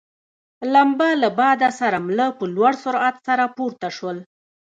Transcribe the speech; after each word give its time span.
لمبه 0.73 1.09
له 1.21 1.29
باده 1.39 1.69
سره 1.79 1.97
مله 2.07 2.27
په 2.37 2.45
لوړ 2.55 2.73
سرعت 2.83 3.15
سره 3.27 3.43
پورته 3.55 3.87
شول. 3.97 4.17